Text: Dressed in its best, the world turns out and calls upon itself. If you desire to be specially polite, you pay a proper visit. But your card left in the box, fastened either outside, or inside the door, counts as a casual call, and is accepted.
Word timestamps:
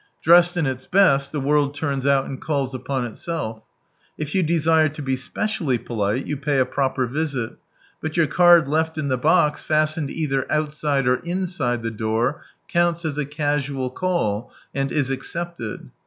Dressed 0.23 0.57
in 0.57 0.65
its 0.65 0.87
best, 0.87 1.31
the 1.31 1.39
world 1.39 1.75
turns 1.75 2.07
out 2.07 2.25
and 2.25 2.41
calls 2.41 2.73
upon 2.73 3.05
itself. 3.05 3.61
If 4.17 4.33
you 4.33 4.41
desire 4.41 4.89
to 4.89 5.01
be 5.03 5.15
specially 5.15 5.77
polite, 5.77 6.25
you 6.25 6.37
pay 6.37 6.57
a 6.57 6.65
proper 6.65 7.05
visit. 7.05 7.51
But 8.01 8.17
your 8.17 8.25
card 8.25 8.67
left 8.67 8.97
in 8.97 9.09
the 9.09 9.17
box, 9.19 9.61
fastened 9.61 10.09
either 10.09 10.51
outside, 10.51 11.07
or 11.07 11.17
inside 11.17 11.83
the 11.83 11.91
door, 11.91 12.41
counts 12.67 13.05
as 13.05 13.19
a 13.19 13.25
casual 13.27 13.91
call, 13.91 14.51
and 14.73 14.91
is 14.91 15.11
accepted. 15.11 15.91